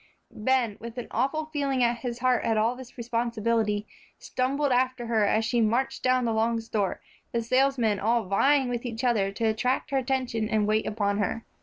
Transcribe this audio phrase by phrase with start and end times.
[0.33, 3.85] Ben, with an awful feeling at his heart at all this responsibility,
[4.17, 7.01] stumbled after her as she marched down the long store,
[7.33, 11.45] the salesmen all vying with each other to attract her attention and wait upon her.